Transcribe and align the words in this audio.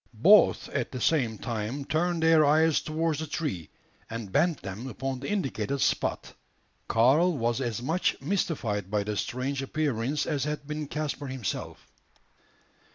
Both 0.23 0.67
at 0.69 0.91
the 0.91 0.99
same 0.99 1.37
time 1.37 1.85
turned 1.85 2.23
their 2.23 2.43
eyes 2.43 2.81
towards 2.81 3.19
the 3.19 3.27
tree, 3.27 3.69
and 4.09 4.31
bent 4.31 4.63
them 4.63 4.87
upon 4.87 5.19
the 5.19 5.29
indicated 5.29 5.77
spot. 5.79 6.33
Karl 6.87 7.37
was 7.37 7.61
as 7.61 7.83
much 7.83 8.19
mystified 8.19 8.89
by 8.89 9.03
the 9.03 9.15
strange 9.15 9.61
appearance 9.61 10.25
as 10.25 10.45
had 10.45 10.65
been 10.65 10.87
Caspar 10.87 11.27
himself. 11.27 11.85